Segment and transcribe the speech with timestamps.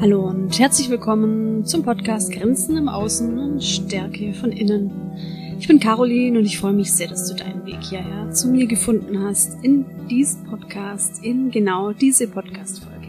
[0.00, 4.90] Hallo und herzlich willkommen zum Podcast Grenzen im Außen und Stärke von innen.
[5.60, 8.66] Ich bin Caroline und ich freue mich sehr, dass du deinen Weg hierher zu mir
[8.66, 13.06] gefunden hast in diesem Podcast, in genau diese Podcast-Folge.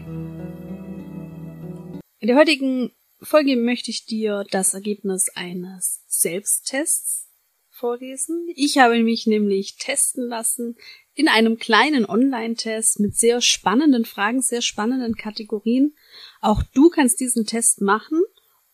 [2.20, 7.26] In der heutigen Folge möchte ich dir das Ergebnis eines Selbsttests
[7.70, 8.46] vorlesen.
[8.54, 10.76] Ich habe mich nämlich testen lassen
[11.14, 15.94] in einem kleinen Online-Test mit sehr spannenden Fragen, sehr spannenden Kategorien
[16.42, 18.20] auch du kannst diesen Test machen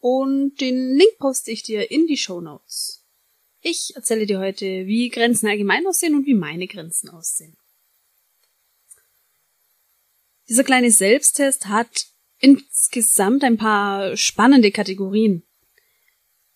[0.00, 3.04] und den Link poste ich dir in die Show Notes.
[3.60, 7.56] Ich erzähle dir heute, wie Grenzen allgemein aussehen und wie meine Grenzen aussehen.
[10.48, 12.06] Dieser kleine Selbsttest hat
[12.38, 15.42] insgesamt ein paar spannende Kategorien.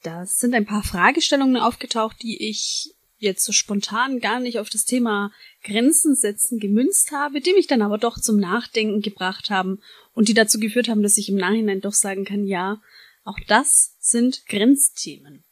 [0.02, 4.84] Da sind ein paar Fragestellungen aufgetaucht, die ich jetzt so spontan gar nicht auf das
[4.84, 9.80] Thema Grenzen setzen gemünzt habe, die mich dann aber doch zum Nachdenken gebracht haben
[10.12, 12.82] und die dazu geführt haben, dass ich im Nachhinein doch sagen kann, ja,
[13.24, 15.44] auch das sind Grenzthemen.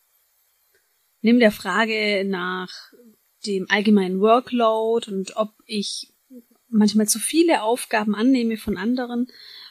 [1.22, 2.70] Neben der Frage nach
[3.46, 6.12] dem allgemeinen Workload und ob ich
[6.68, 9.28] manchmal zu viele Aufgaben annehme von anderen,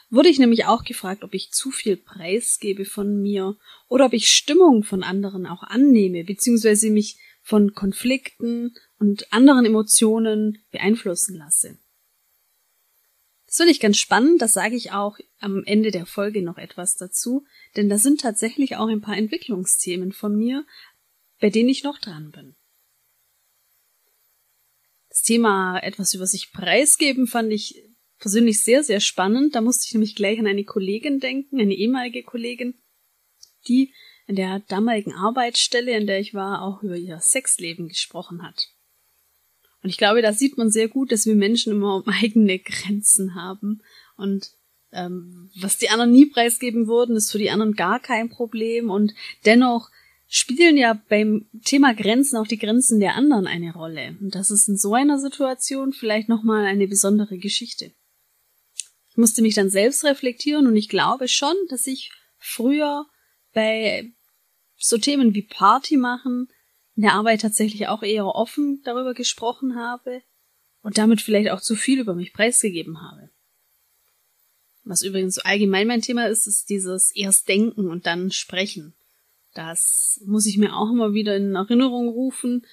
[0.08, 3.56] wurde ich nämlich auch gefragt, ob ich zu viel preisgebe von mir
[3.88, 7.18] oder ob ich Stimmung von anderen auch annehme, beziehungsweise mich
[7.50, 11.76] von Konflikten und anderen Emotionen beeinflussen lasse.
[13.46, 16.96] Das finde ich ganz spannend, das sage ich auch am Ende der Folge noch etwas
[16.96, 20.64] dazu, denn da sind tatsächlich auch ein paar Entwicklungsthemen von mir,
[21.40, 22.54] bei denen ich noch dran bin.
[25.08, 27.82] Das Thema etwas über sich preisgeben fand ich
[28.20, 29.56] persönlich sehr, sehr spannend.
[29.56, 32.78] Da musste ich nämlich gleich an eine Kollegin denken, eine ehemalige Kollegin,
[33.66, 33.92] die
[34.30, 38.68] in der damaligen Arbeitsstelle, in der ich war, auch über ihr Sexleben gesprochen hat.
[39.82, 43.82] Und ich glaube, da sieht man sehr gut, dass wir Menschen immer eigene Grenzen haben.
[44.16, 44.52] Und
[44.92, 48.88] ähm, was die anderen nie preisgeben würden, ist für die anderen gar kein Problem.
[48.88, 49.14] Und
[49.46, 49.90] dennoch
[50.28, 54.16] spielen ja beim Thema Grenzen auch die Grenzen der anderen eine Rolle.
[54.20, 57.90] Und das ist in so einer Situation vielleicht nochmal eine besondere Geschichte.
[59.10, 63.06] Ich musste mich dann selbst reflektieren und ich glaube schon, dass ich früher
[63.52, 64.12] bei
[64.80, 66.48] so Themen wie Party machen
[66.96, 70.22] in der Arbeit tatsächlich auch eher offen darüber gesprochen habe
[70.82, 73.30] und damit vielleicht auch zu viel über mich preisgegeben habe.
[74.82, 78.94] Was übrigens allgemein mein Thema ist, ist dieses erst denken und dann sprechen.
[79.54, 82.66] Das muss ich mir auch immer wieder in Erinnerung rufen,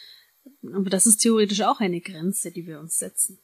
[0.73, 3.39] aber das ist theoretisch auch eine Grenze, die wir uns setzen.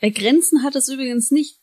[0.00, 1.59] Bei Grenzen hat es übrigens nicht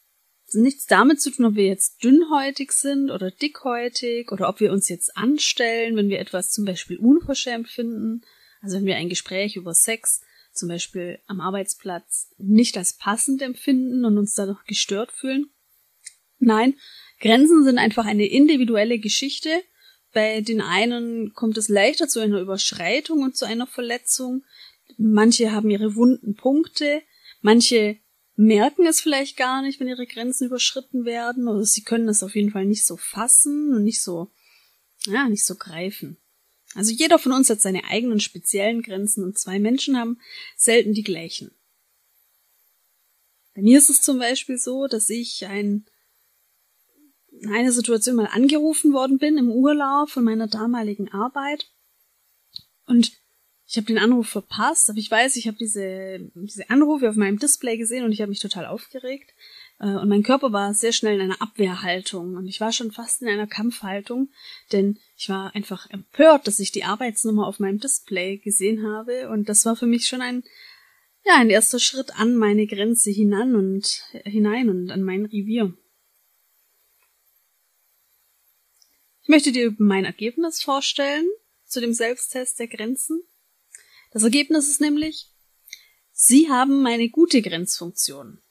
[0.54, 4.88] nichts damit zu tun, ob wir jetzt dünnhäutig sind oder dickhäutig oder ob wir uns
[4.90, 8.22] jetzt anstellen, wenn wir etwas zum Beispiel unverschämt finden.
[8.62, 10.22] Also wenn wir ein Gespräch über Sex
[10.54, 15.52] zum Beispiel am Arbeitsplatz nicht als passend empfinden und uns dadurch gestört fühlen.
[16.40, 16.76] Nein,
[17.20, 19.50] Grenzen sind einfach eine individuelle Geschichte.
[20.14, 24.44] Bei den einen kommt es leichter zu einer Überschreitung und zu einer Verletzung.
[24.98, 27.02] Manche haben ihre wunden Punkte,
[27.42, 27.98] manche
[28.38, 32.36] merken es vielleicht gar nicht, wenn ihre Grenzen überschritten werden, oder sie können es auf
[32.36, 34.32] jeden Fall nicht so fassen und nicht so,
[35.06, 36.18] ja, nicht so greifen.
[36.76, 40.20] Also jeder von uns hat seine eigenen speziellen Grenzen und zwei Menschen haben
[40.56, 41.52] selten die gleichen.
[43.56, 45.88] Bei mir ist es zum Beispiel so, dass ich ein,
[47.32, 51.72] in einer Situation mal angerufen worden bin im Urlaub von meiner damaligen Arbeit
[52.86, 53.14] und
[53.68, 57.38] ich habe den Anruf verpasst, aber ich weiß, ich habe diese, diese Anrufe auf meinem
[57.38, 59.34] Display gesehen und ich habe mich total aufgeregt.
[59.80, 63.22] Äh, und mein Körper war sehr schnell in einer Abwehrhaltung und ich war schon fast
[63.22, 64.30] in einer Kampfhaltung,
[64.72, 69.50] denn ich war einfach empört, dass ich die Arbeitsnummer auf meinem Display gesehen habe und
[69.50, 70.44] das war für mich schon ein,
[71.26, 75.74] ja, ein erster Schritt an meine Grenze hinan und hinein und an mein Revier.
[79.24, 81.28] Ich möchte dir mein Ergebnis vorstellen
[81.66, 83.24] zu dem Selbsttest der Grenzen.
[84.12, 85.28] Das Ergebnis ist nämlich,
[86.12, 88.42] Sie haben eine gute Grenzfunktion.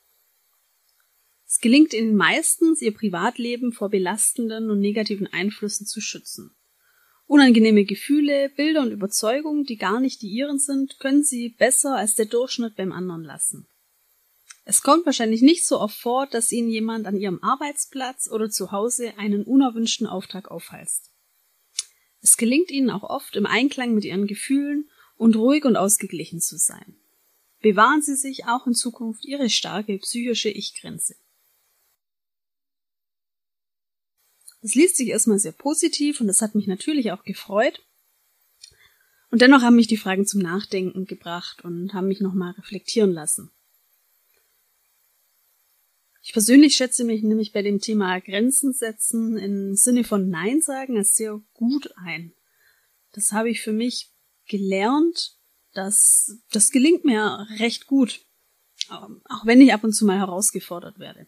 [1.48, 6.54] Es gelingt Ihnen meistens, Ihr Privatleben vor belastenden und negativen Einflüssen zu schützen.
[7.26, 12.14] Unangenehme Gefühle, Bilder und Überzeugungen, die gar nicht die Ihren sind, können Sie besser als
[12.14, 13.66] der Durchschnitt beim anderen lassen.
[14.64, 18.72] Es kommt wahrscheinlich nicht so oft vor, dass Ihnen jemand an Ihrem Arbeitsplatz oder zu
[18.72, 21.10] Hause einen unerwünschten Auftrag aufhalst.
[22.20, 26.58] Es gelingt Ihnen auch oft im Einklang mit Ihren Gefühlen und ruhig und ausgeglichen zu
[26.58, 26.96] sein.
[27.60, 31.16] Bewahren Sie sich auch in Zukunft Ihre starke psychische Ich-Grenze.
[34.62, 37.82] Das liest sich erstmal sehr positiv und das hat mich natürlich auch gefreut.
[39.30, 43.50] Und dennoch haben mich die Fragen zum Nachdenken gebracht und haben mich nochmal reflektieren lassen.
[46.22, 50.96] Ich persönlich schätze mich nämlich bei dem Thema Grenzen setzen im Sinne von Nein sagen
[50.96, 52.32] als sehr gut ein.
[53.12, 54.10] Das habe ich für mich
[54.46, 55.36] gelernt,
[55.72, 58.20] dass das gelingt mir recht gut,
[58.88, 61.26] auch wenn ich ab und zu mal herausgefordert werde.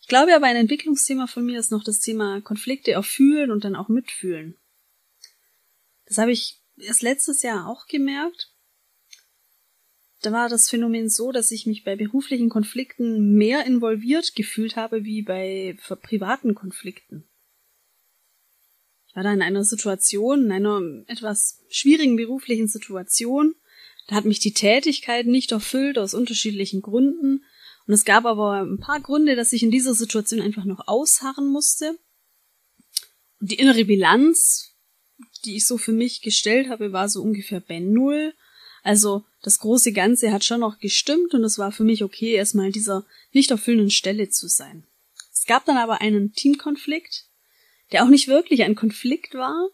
[0.00, 3.64] Ich glaube aber, ein Entwicklungsthema von mir ist noch das Thema Konflikte auch fühlen und
[3.64, 4.56] dann auch mitfühlen.
[6.06, 8.52] Das habe ich erst letztes Jahr auch gemerkt
[10.22, 15.04] da war das Phänomen so, dass ich mich bei beruflichen Konflikten mehr involviert gefühlt habe
[15.04, 17.28] wie bei privaten Konflikten.
[19.18, 23.56] War da in einer Situation, in einer etwas schwierigen beruflichen Situation.
[24.06, 27.44] Da hat mich die Tätigkeit nicht erfüllt aus unterschiedlichen Gründen.
[27.88, 31.48] Und es gab aber ein paar Gründe, dass ich in dieser Situation einfach noch ausharren
[31.48, 31.98] musste.
[33.40, 34.76] Und die innere Bilanz,
[35.44, 38.34] die ich so für mich gestellt habe, war so ungefähr bei Null.
[38.84, 42.70] Also das große Ganze hat schon noch gestimmt und es war für mich okay, erstmal
[42.70, 44.86] dieser nicht erfüllenden Stelle zu sein.
[45.32, 47.27] Es gab dann aber einen Teamkonflikt,
[47.92, 49.68] der auch nicht wirklich ein Konflikt war,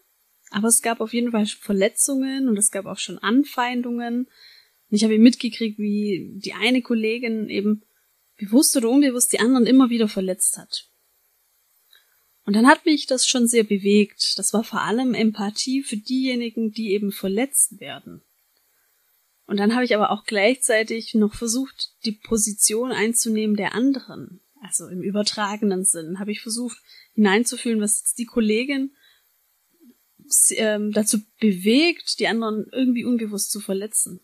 [0.51, 4.27] aber es gab auf jeden Fall Verletzungen und es gab auch schon Anfeindungen.
[4.89, 7.83] Und ich habe mitgekriegt, wie die eine Kollegin eben
[8.37, 10.87] bewusst oder unbewusst die anderen immer wieder verletzt hat.
[12.45, 14.37] Und dann hat mich das schon sehr bewegt.
[14.37, 18.21] Das war vor allem Empathie für diejenigen, die eben verletzt werden.
[19.47, 24.41] Und dann habe ich aber auch gleichzeitig noch versucht, die Position einzunehmen der anderen.
[24.65, 26.77] Also im übertragenen Sinn habe ich versucht
[27.13, 28.95] hineinzufühlen, was die Kollegin
[30.51, 34.21] ähm, dazu bewegt, die anderen irgendwie unbewusst zu verletzen.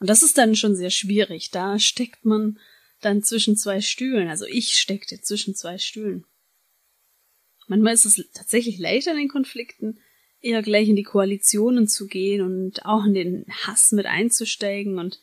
[0.00, 1.50] Und das ist dann schon sehr schwierig.
[1.50, 2.58] Da steckt man
[3.00, 4.28] dann zwischen zwei Stühlen.
[4.28, 6.24] Also ich steckte zwischen zwei Stühlen.
[7.66, 10.00] Manchmal ist es tatsächlich leichter in den Konflikten,
[10.40, 15.20] eher gleich in die Koalitionen zu gehen und auch in den Hass mit einzusteigen und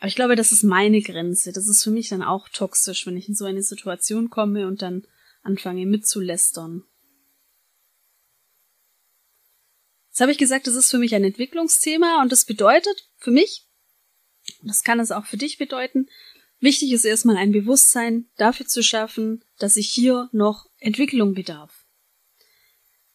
[0.00, 1.52] aber ich glaube, das ist meine Grenze.
[1.52, 4.80] Das ist für mich dann auch toxisch, wenn ich in so eine Situation komme und
[4.80, 5.06] dann
[5.42, 6.84] anfange mitzulästern.
[10.08, 13.66] Jetzt habe ich gesagt, das ist für mich ein Entwicklungsthema und das bedeutet für mich,
[14.62, 16.08] das kann es auch für dich bedeuten,
[16.60, 21.84] wichtig ist erstmal ein Bewusstsein dafür zu schaffen, dass ich hier noch Entwicklung bedarf.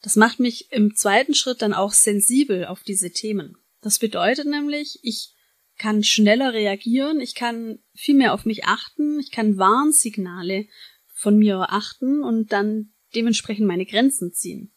[0.03, 3.57] Das macht mich im zweiten Schritt dann auch sensibel auf diese Themen.
[3.81, 5.34] Das bedeutet nämlich, ich
[5.77, 10.67] kann schneller reagieren, ich kann viel mehr auf mich achten, ich kann Warnsignale
[11.13, 14.73] von mir achten und dann dementsprechend meine Grenzen ziehen.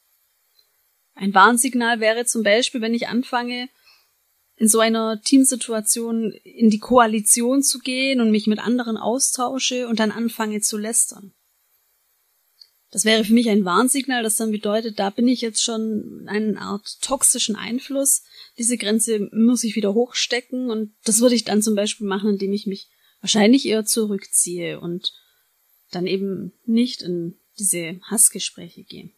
[1.14, 3.68] Ein Warnsignal wäre zum Beispiel, wenn ich anfange,
[4.58, 10.00] in so einer Teamsituation in die Koalition zu gehen und mich mit anderen austausche und
[10.00, 11.32] dann anfange zu lästern.
[12.90, 16.58] Das wäre für mich ein Warnsignal, das dann bedeutet, da bin ich jetzt schon eine
[16.58, 18.22] Art toxischen Einfluss.
[18.56, 22.52] Diese Grenze muss ich wieder hochstecken und das würde ich dann zum Beispiel machen, indem
[22.52, 22.88] ich mich
[23.20, 25.12] wahrscheinlich eher zurückziehe und
[25.90, 29.10] dann eben nicht in diese Hassgespräche gehe.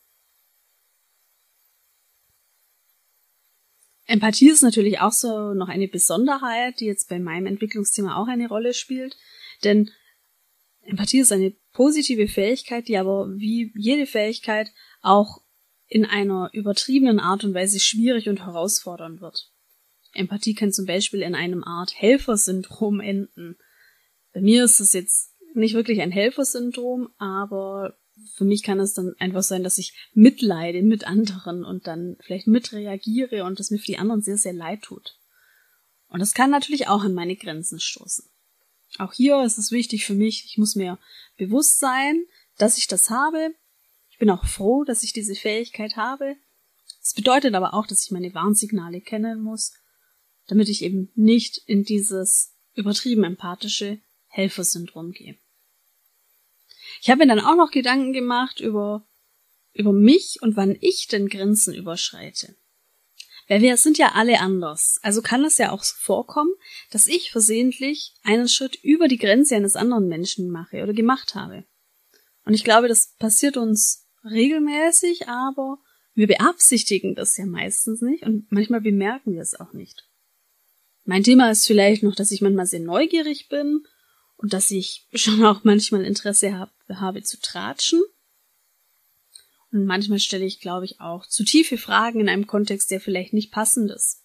[4.06, 8.48] Empathie ist natürlich auch so noch eine Besonderheit, die jetzt bei meinem Entwicklungsthema auch eine
[8.48, 9.16] Rolle spielt,
[9.62, 9.92] denn
[10.90, 15.42] Empathie ist eine positive Fähigkeit, die aber wie jede Fähigkeit auch
[15.86, 19.50] in einer übertriebenen Art und Weise schwierig und herausfordernd wird.
[20.12, 23.56] Empathie kann zum Beispiel in einem Art Helfersyndrom enden.
[24.32, 27.96] Bei mir ist es jetzt nicht wirklich ein Helfersyndrom, aber
[28.34, 32.46] für mich kann es dann einfach sein, dass ich mitleide mit anderen und dann vielleicht
[32.46, 35.18] mitreagiere und das mir für die anderen sehr, sehr leid tut.
[36.08, 38.28] Und das kann natürlich auch an meine Grenzen stoßen.
[38.98, 40.98] Auch hier ist es wichtig für mich, ich muss mir
[41.36, 42.24] bewusst sein,
[42.58, 43.54] dass ich das habe.
[44.10, 46.36] Ich bin auch froh, dass ich diese Fähigkeit habe.
[47.02, 49.72] Es bedeutet aber auch, dass ich meine Warnsignale kennen muss,
[50.48, 55.36] damit ich eben nicht in dieses übertrieben empathische Helfersyndrom gehe.
[57.00, 59.06] Ich habe mir dann auch noch Gedanken gemacht über,
[59.72, 62.54] über mich und wann ich denn Grenzen überschreite.
[63.50, 65.00] Weil wir sind ja alle anders.
[65.02, 66.52] Also kann es ja auch vorkommen,
[66.92, 71.64] dass ich versehentlich einen Schritt über die Grenze eines anderen Menschen mache oder gemacht habe.
[72.44, 75.78] Und ich glaube, das passiert uns regelmäßig, aber
[76.14, 80.08] wir beabsichtigen das ja meistens nicht und manchmal bemerken wir es auch nicht.
[81.04, 83.84] Mein Thema ist vielleicht noch, dass ich manchmal sehr neugierig bin
[84.36, 88.00] und dass ich schon auch manchmal Interesse hab, habe zu tratschen.
[89.72, 93.32] Und manchmal stelle ich, glaube ich, auch zu tiefe Fragen in einem Kontext, der vielleicht
[93.32, 94.22] nicht passend ist.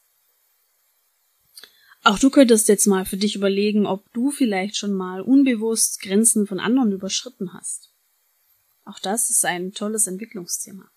[2.03, 6.45] Auch du könntest jetzt mal für dich überlegen, ob du vielleicht schon mal unbewusst Grenzen
[6.45, 7.91] von anderen überschritten hast.
[8.83, 10.89] Auch das ist ein tolles Entwicklungsthema.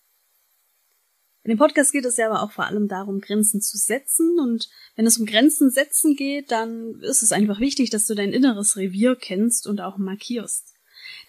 [1.43, 4.39] In dem Podcast geht es ja aber auch vor allem darum, Grenzen zu setzen.
[4.39, 8.33] Und wenn es um Grenzen setzen geht, dann ist es einfach wichtig, dass du dein
[8.33, 10.75] inneres Revier kennst und auch markierst.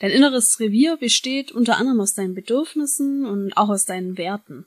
[0.01, 4.67] Dein inneres Revier besteht unter anderem aus deinen Bedürfnissen und auch aus deinen Werten.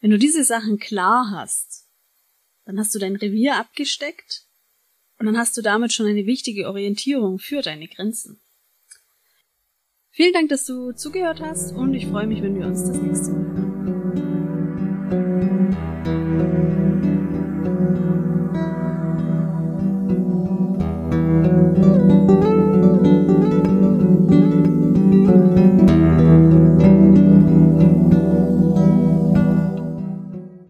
[0.00, 1.88] Wenn du diese Sachen klar hast,
[2.64, 4.44] dann hast du dein Revier abgesteckt
[5.18, 8.40] und dann hast du damit schon eine wichtige Orientierung für deine Grenzen.
[10.10, 13.32] Vielen Dank, dass du zugehört hast und ich freue mich, wenn wir uns das nächste
[13.32, 13.65] Mal hören.